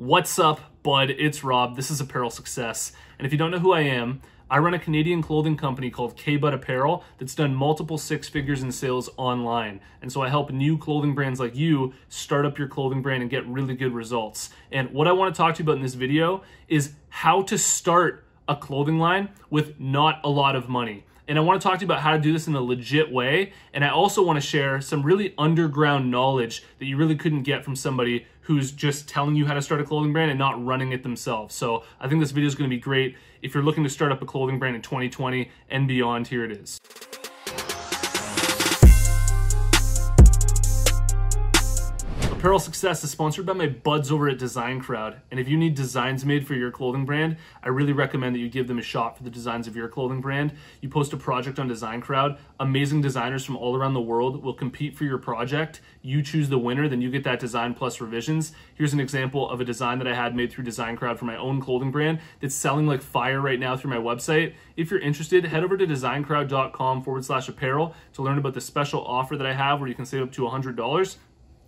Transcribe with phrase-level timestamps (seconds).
[0.00, 1.10] What's up, bud?
[1.10, 1.74] It's Rob.
[1.74, 2.92] This is Apparel Success.
[3.18, 6.16] And if you don't know who I am, I run a Canadian clothing company called
[6.16, 9.80] K-Bud Apparel that's done multiple six figures in sales online.
[10.00, 13.30] And so I help new clothing brands like you start up your clothing brand and
[13.30, 14.50] get really good results.
[14.70, 17.58] And what I want to talk to you about in this video is how to
[17.58, 21.06] start a clothing line with not a lot of money.
[21.26, 23.12] And I want to talk to you about how to do this in a legit
[23.12, 23.52] way.
[23.74, 27.64] And I also want to share some really underground knowledge that you really couldn't get
[27.64, 30.92] from somebody who's just telling you how to start a clothing brand and not running
[30.92, 31.54] it themselves.
[31.54, 33.14] So I think this video is going to be great.
[33.42, 36.52] If you're looking to start up a clothing brand in 2020 and beyond, here it
[36.52, 36.78] is.
[42.38, 45.20] Apparel Success is sponsored by my buds over at Design Crowd.
[45.32, 48.48] And if you need designs made for your clothing brand, I really recommend that you
[48.48, 50.52] give them a shot for the designs of your clothing brand.
[50.80, 54.54] You post a project on Design Crowd, amazing designers from all around the world will
[54.54, 55.80] compete for your project.
[56.00, 58.52] You choose the winner, then you get that design plus revisions.
[58.76, 61.36] Here's an example of a design that I had made through Design Crowd for my
[61.36, 64.54] own clothing brand that's selling like fire right now through my website.
[64.76, 69.04] If you're interested, head over to designcrowd.com forward slash apparel to learn about the special
[69.04, 71.16] offer that I have where you can save up to $100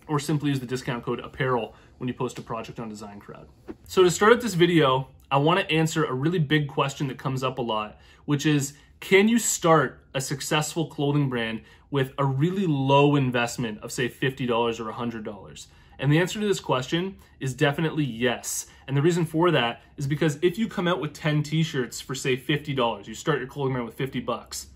[0.07, 3.47] or simply use the discount code apparel when you post a project on Design Crowd.
[3.87, 7.17] So to start out this video, I want to answer a really big question that
[7.17, 12.25] comes up a lot, which is can you start a successful clothing brand with a
[12.25, 15.67] really low investment of say $50 or $100?
[15.99, 18.65] And the answer to this question is definitely yes.
[18.87, 22.15] And the reason for that is because if you come out with 10 t-shirts for
[22.15, 24.67] say $50, you start your clothing brand with 50 bucks,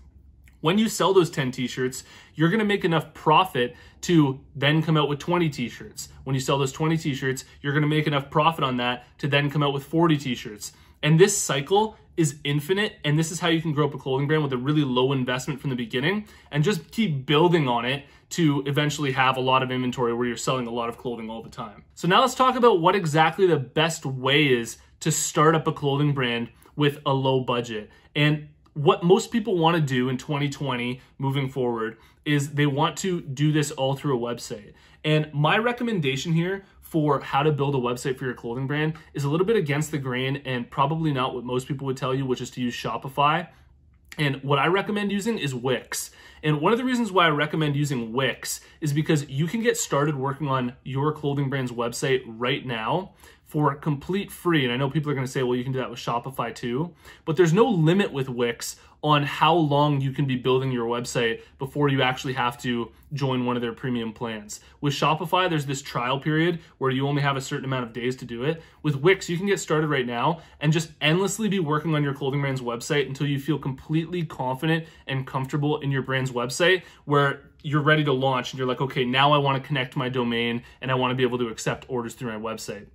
[0.66, 2.02] when you sell those 10 t-shirts,
[2.34, 6.08] you're going to make enough profit to then come out with 20 t-shirts.
[6.24, 9.28] When you sell those 20 t-shirts, you're going to make enough profit on that to
[9.28, 10.72] then come out with 40 t-shirts.
[11.04, 14.26] And this cycle is infinite and this is how you can grow up a clothing
[14.26, 18.04] brand with a really low investment from the beginning and just keep building on it
[18.30, 21.44] to eventually have a lot of inventory where you're selling a lot of clothing all
[21.44, 21.84] the time.
[21.94, 25.72] So now let's talk about what exactly the best way is to start up a
[25.72, 27.88] clothing brand with a low budget.
[28.16, 31.96] And what most people want to do in 2020 moving forward
[32.26, 34.74] is they want to do this all through a website.
[35.02, 39.24] And my recommendation here for how to build a website for your clothing brand is
[39.24, 42.26] a little bit against the grain and probably not what most people would tell you,
[42.26, 43.48] which is to use Shopify.
[44.18, 46.10] And what I recommend using is Wix.
[46.42, 49.78] And one of the reasons why I recommend using Wix is because you can get
[49.78, 53.14] started working on your clothing brand's website right now
[53.56, 54.64] for complete free.
[54.64, 56.54] And I know people are going to say, well, you can do that with Shopify
[56.54, 56.94] too.
[57.24, 61.40] But there's no limit with Wix on how long you can be building your website
[61.58, 64.60] before you actually have to join one of their premium plans.
[64.82, 68.14] With Shopify, there's this trial period where you only have a certain amount of days
[68.16, 68.60] to do it.
[68.82, 72.12] With Wix, you can get started right now and just endlessly be working on your
[72.12, 77.44] clothing brand's website until you feel completely confident and comfortable in your brand's website where
[77.62, 80.62] you're ready to launch and you're like, okay, now I want to connect my domain
[80.82, 82.88] and I want to be able to accept orders through my website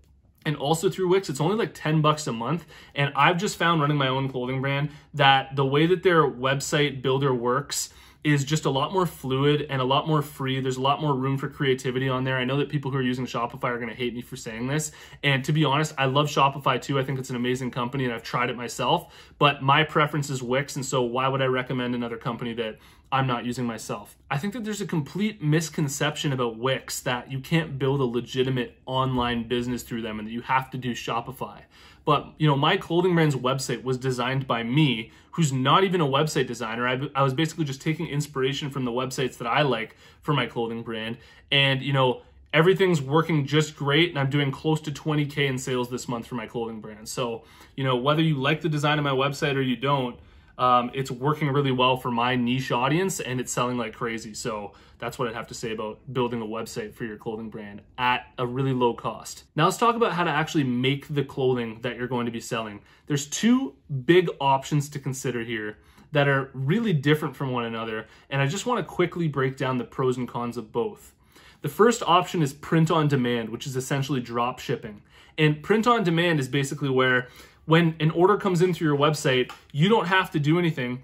[0.46, 2.66] and also through Wix, it's only like 10 bucks a month.
[2.96, 7.02] And I've just found running my own clothing brand that the way that their website
[7.02, 7.90] builder works
[8.24, 10.60] is just a lot more fluid and a lot more free.
[10.60, 12.38] There's a lot more room for creativity on there.
[12.38, 14.68] I know that people who are using Shopify are going to hate me for saying
[14.68, 14.92] this.
[15.24, 17.00] And to be honest, I love Shopify too.
[17.00, 20.44] I think it's an amazing company and I've tried it myself, but my preference is
[20.44, 20.76] Wix.
[20.76, 22.78] And so why would I recommend another company that
[23.12, 24.18] I'm not using myself.
[24.30, 28.78] I think that there's a complete misconception about Wix that you can't build a legitimate
[28.86, 31.62] online business through them and that you have to do Shopify.
[32.06, 36.08] But, you know, my clothing brand's website was designed by me, who's not even a
[36.08, 36.88] website designer.
[36.88, 40.46] I, I was basically just taking inspiration from the websites that I like for my
[40.46, 41.18] clothing brand.
[41.52, 42.22] And, you know,
[42.54, 46.36] everything's working just great and I'm doing close to 20K in sales this month for
[46.36, 47.08] my clothing brand.
[47.08, 47.44] So,
[47.76, 50.18] you know, whether you like the design of my website or you don't,
[50.62, 54.36] um, it's working really well for my niche audience and it's selling like crazy.
[54.36, 57.82] So that's what I'd have to say about building a website for your clothing brand
[57.98, 59.46] at a really low cost.
[59.56, 62.40] Now let's talk about how to actually make the clothing that you're going to be
[62.40, 62.82] selling.
[63.08, 63.74] There's two
[64.06, 65.80] big options to consider here
[66.12, 68.06] that are really different from one another.
[68.30, 71.16] And I just want to quickly break down the pros and cons of both.
[71.62, 75.02] The first option is print on demand, which is essentially drop shipping.
[75.40, 77.30] And print on demand is basically where
[77.72, 81.02] when an order comes in through your website, you don't have to do anything.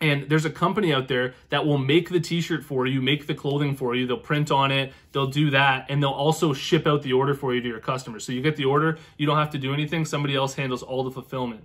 [0.00, 3.36] And there's a company out there that will make the t-shirt for you, make the
[3.36, 4.04] clothing for you.
[4.04, 7.54] They'll print on it, they'll do that, and they'll also ship out the order for
[7.54, 8.24] you to your customers.
[8.24, 10.04] So you get the order, you don't have to do anything.
[10.04, 11.62] Somebody else handles all the fulfillment.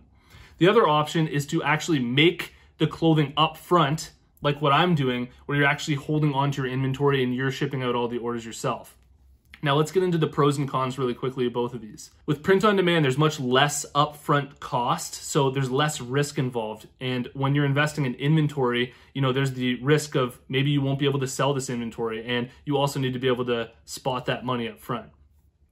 [0.59, 4.11] The other option is to actually make the clothing up front,
[4.44, 7.95] like what I'm doing, where you're actually holding onto your inventory and you're shipping out
[7.95, 8.95] all the orders yourself.
[9.63, 12.12] Now let's get into the pros and cons really quickly of both of these.
[12.25, 16.89] With print on demand, there's much less upfront cost, so there's less risk involved.
[17.00, 21.00] And when you're investing in inventory, you know, there's the risk of maybe you won't
[21.00, 24.25] be able to sell this inventory, and you also need to be able to spot
[24.25, 25.10] that money up front.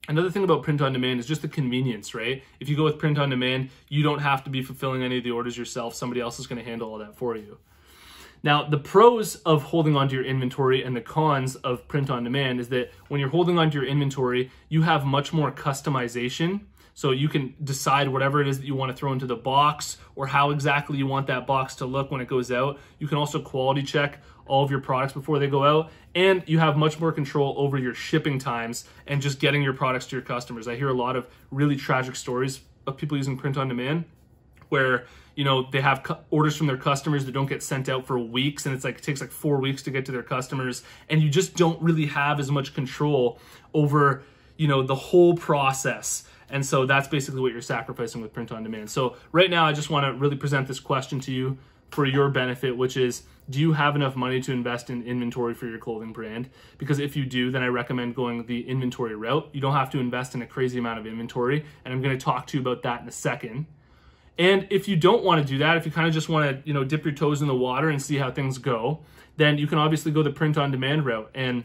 [0.07, 2.41] Another thing about print on demand is just the convenience, right?
[2.61, 5.25] If you go with print on demand, you don't have to be fulfilling any of
[5.25, 5.95] the orders yourself.
[5.95, 7.57] Somebody else is going to handle all that for you.
[8.43, 12.59] Now, the pros of holding onto your inventory and the cons of print on demand
[12.59, 16.61] is that when you're holding onto your inventory, you have much more customization.
[16.93, 19.97] So you can decide whatever it is that you want to throw into the box
[20.15, 22.79] or how exactly you want that box to look when it goes out.
[22.99, 26.59] You can also quality check all of your products before they go out and you
[26.59, 30.23] have much more control over your shipping times and just getting your products to your
[30.23, 30.67] customers.
[30.67, 34.05] I hear a lot of really tragic stories of people using print on demand
[34.71, 38.05] where you know they have cu- orders from their customers that don't get sent out
[38.05, 40.83] for weeks and it's like it takes like 4 weeks to get to their customers
[41.09, 43.39] and you just don't really have as much control
[43.73, 44.23] over
[44.57, 46.25] you know the whole process.
[46.49, 48.89] And so that's basically what you're sacrificing with print on demand.
[48.89, 51.57] So right now i just want to really present this question to you
[51.89, 55.65] for your benefit which is do you have enough money to invest in inventory for
[55.65, 56.49] your clothing brand?
[56.77, 59.49] Because if you do then i recommend going the inventory route.
[59.53, 62.23] You don't have to invest in a crazy amount of inventory and i'm going to
[62.23, 63.65] talk to you about that in a second
[64.41, 66.67] and if you don't want to do that, if you kind of just want to,
[66.67, 69.01] you know, dip your toes in the water and see how things go,
[69.37, 71.63] then you can obviously go the print on demand route and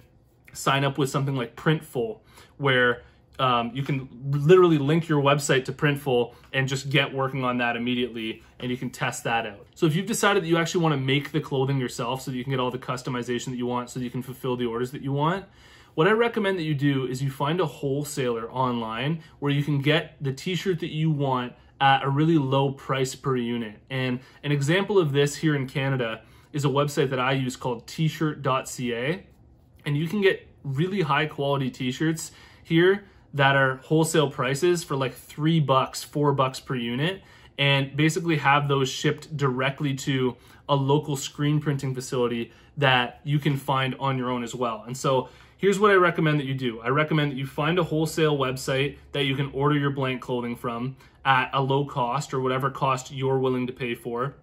[0.53, 2.19] sign up with something like Printful,
[2.59, 3.01] where
[3.39, 7.77] um, you can literally link your website to Printful and just get working on that
[7.77, 9.67] immediately, and you can test that out.
[9.75, 12.37] So if you've decided that you actually want to make the clothing yourself, so that
[12.37, 14.67] you can get all the customization that you want, so that you can fulfill the
[14.67, 15.47] orders that you want,
[15.95, 19.81] what I recommend that you do is you find a wholesaler online where you can
[19.81, 23.79] get the t-shirt that you want at a really low price per unit.
[23.91, 27.87] And an example of this here in Canada is a website that I use called
[27.87, 29.27] tshirt.ca.
[29.85, 32.33] And you can get really high quality t-shirts
[32.63, 37.23] here that are wholesale prices for like three bucks, four bucks per unit,
[37.59, 40.37] and basically have those shipped directly to
[40.69, 44.85] a local screen printing facility that you can find on your own as well.
[44.87, 46.81] And so here's what I recommend that you do.
[46.81, 50.57] I recommend that you find a wholesale website that you can order your blank clothing
[50.57, 50.97] from
[51.27, 54.37] at a low cost or whatever cost you're willing to pay for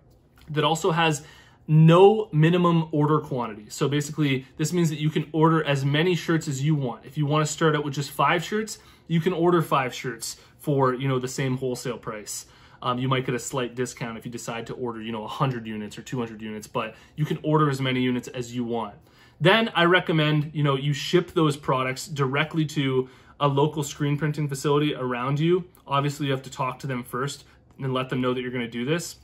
[0.50, 1.24] that also has
[1.66, 3.66] no minimum order quantity.
[3.70, 7.06] So basically, this means that you can order as many shirts as you want.
[7.06, 10.38] If you want to start out with just five shirts, you can order five shirts
[10.58, 12.46] for you know the same wholesale price.
[12.82, 15.66] Um, you might get a slight discount if you decide to order you know 100
[15.66, 18.96] units or 200 units, but you can order as many units as you want.
[19.40, 23.10] Then I recommend, you know, you ship those products directly to
[23.40, 25.66] a local screen printing facility around you.
[25.88, 27.46] Obviously, you have to talk to them first
[27.80, 29.18] and let them know that you're going to do this.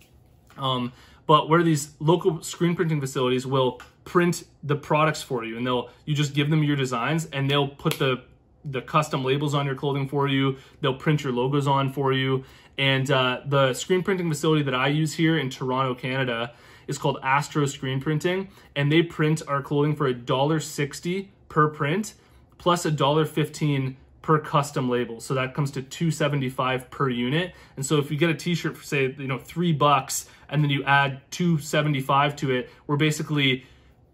[0.58, 0.92] Um,
[1.26, 5.90] but where these local screen printing facilities will print the products for you, and they'll
[6.06, 8.24] you just give them your designs, and they'll put the
[8.66, 10.58] the custom labels on your clothing for you.
[10.82, 12.44] They'll print your logos on for you.
[12.78, 16.54] And uh, the screen printing facility that I use here in Toronto, Canada,
[16.88, 21.68] is called Astro Screen Printing, and they print our clothing for a dollar sixty per
[21.70, 22.16] print,
[22.60, 25.20] plus a dollar fifteen per custom label.
[25.20, 27.54] So that comes to 275 per unit.
[27.76, 30.70] And so if you get a t-shirt for say, you know, 3 bucks and then
[30.70, 33.66] you add 275 to it, we're basically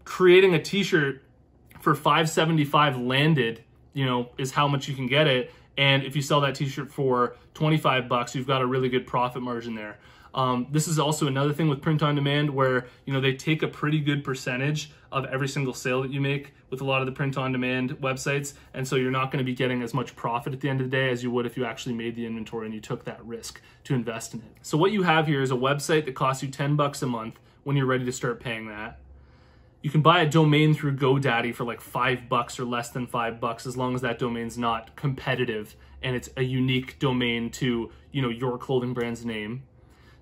[0.06, 1.22] creating a t-shirt
[1.82, 3.62] for 575 landed,
[3.94, 5.52] you know, is how much you can get it.
[5.78, 9.42] And if you sell that t-shirt for 25 bucks, you've got a really good profit
[9.42, 9.98] margin there.
[10.36, 13.64] Um, this is also another thing with print on demand where you know they take
[13.64, 17.06] a pretty good percentage of every single sale that you make with a lot of
[17.06, 20.14] the print on demand websites, and so you're not going to be getting as much
[20.16, 22.26] profit at the end of the day as you would if you actually made the
[22.26, 24.58] inventory and you took that risk to invest in it.
[24.62, 27.40] So what you have here is a website that costs you 10 bucks a month
[27.64, 29.00] when you're ready to start paying that.
[29.82, 33.40] You can buy a domain through GoDaddy for like five bucks or less than five
[33.40, 38.22] bucks as long as that domain's not competitive and it's a unique domain to you
[38.22, 39.64] know your clothing brand's name.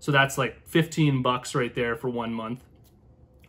[0.04, 2.62] So that's like 15 bucks right there for one month.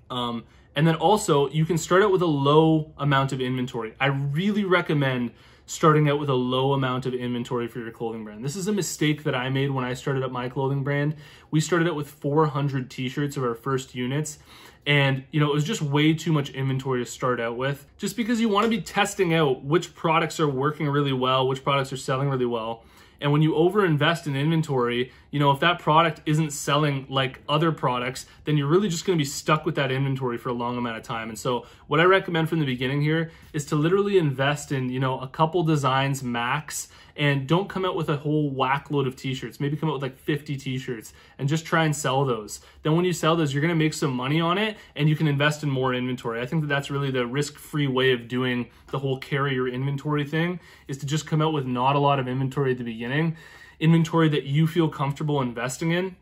[0.08, 0.44] Um,
[0.76, 3.94] and then also, you can start out with a low amount of inventory.
[3.98, 5.32] I really recommend
[5.66, 8.44] starting out with a low amount of inventory for your clothing brand.
[8.44, 11.16] This is a mistake that I made when I started up my clothing brand.
[11.50, 14.38] We started out with 400 t-shirts of our first units
[14.86, 18.16] and you know it was just way too much inventory to start out with just
[18.16, 21.92] because you want to be testing out which products are working really well, which products
[21.92, 22.84] are selling really well.
[23.24, 27.72] And when you overinvest in inventory, you know, if that product isn't selling like other
[27.72, 30.76] products, then you're really just going to be stuck with that inventory for a long
[30.76, 31.30] amount of time.
[31.30, 35.00] And so, what I recommend from the beginning here is to literally invest in, you
[35.00, 39.16] know, a couple designs max and don't come out with a whole whack load of
[39.16, 39.60] t-shirts.
[39.60, 42.60] Maybe come out with like 50 t-shirts and just try and sell those.
[42.82, 45.16] Then when you sell those, you're going to make some money on it and you
[45.16, 46.40] can invest in more inventory.
[46.40, 50.60] I think that that's really the risk-free way of doing the whole carrier inventory thing
[50.88, 53.36] is to just come out with not a lot of inventory at the beginning,
[53.78, 56.16] inventory that you feel comfortable investing in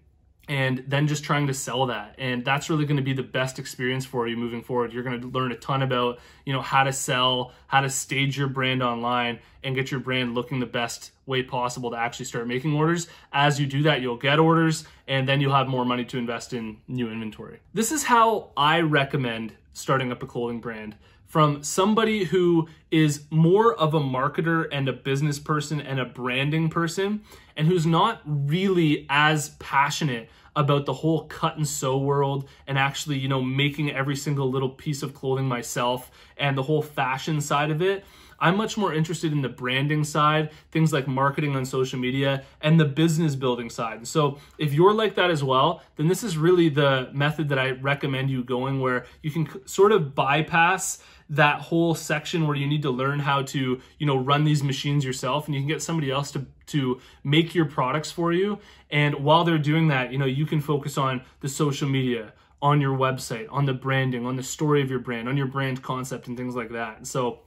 [0.49, 2.15] and then just trying to sell that.
[2.19, 4.93] And that's really going to be the best experience for you moving forward.
[4.93, 8.37] You're going to learn a ton about you know how to sell how to stage
[8.37, 12.47] your brand online and get your brand looking the best way possible to actually start
[12.49, 13.09] making orders.
[13.33, 16.53] As you do that you'll get orders and then you'll have more money to invest
[16.53, 17.61] in new inventory.
[17.73, 20.97] This is how i recommend starting up a clothing brand
[21.33, 26.69] from somebody who is more of a marketer and a business person and a branding
[26.69, 27.23] person
[27.57, 33.17] and who's not really as passionate about the whole cut and sew world and actually,
[33.17, 37.71] you know, making every single little piece of clothing myself and the whole fashion side
[37.71, 38.05] of it.
[38.43, 42.79] I'm much more interested in the branding side, things like marketing on social media, and
[42.79, 44.07] the business building side.
[44.07, 47.71] So if you're like that as well, then this is really the method that I
[47.71, 52.83] recommend you going where you can sort of bypass that whole section where you need
[52.83, 56.11] to learn how to, you know, run these machines yourself and you can get somebody
[56.11, 58.59] else to to make your products for you.
[58.91, 62.81] And while they're doing that, you know, you can focus on the social media, on
[62.81, 66.29] your website, on the branding, on the story of your brand, on your brand concept
[66.29, 67.07] and things like that.
[67.07, 67.41] So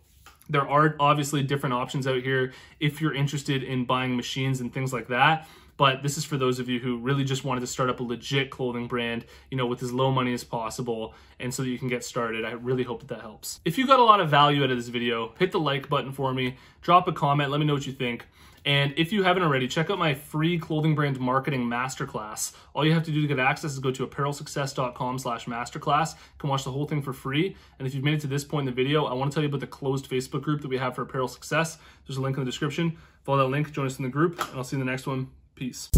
[0.49, 4.93] there are obviously different options out here if you're interested in buying machines and things
[4.93, 5.47] like that.
[5.77, 8.03] But this is for those of you who really just wanted to start up a
[8.03, 11.77] legit clothing brand, you know, with as low money as possible, and so that you
[11.77, 12.45] can get started.
[12.45, 13.59] I really hope that that helps.
[13.65, 16.13] If you got a lot of value out of this video, hit the like button
[16.13, 18.25] for me, drop a comment, let me know what you think.
[18.65, 22.53] And if you haven't already, check out my free clothing brand marketing masterclass.
[22.73, 26.13] All you have to do to get access is go to apparelsuccess.com slash masterclass.
[26.13, 27.55] You can watch the whole thing for free.
[27.77, 29.43] And if you've made it to this point in the video, I want to tell
[29.43, 31.77] you about the closed Facebook group that we have for Apparel Success.
[32.07, 32.97] There's a link in the description.
[33.23, 35.05] Follow that link, join us in the group, and I'll see you in the next
[35.05, 35.29] one.
[35.55, 35.89] Peace.